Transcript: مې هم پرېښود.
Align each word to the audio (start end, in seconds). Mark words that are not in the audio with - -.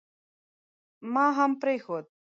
مې 1.11 1.25
هم 1.37 1.51
پرېښود. 1.61 2.05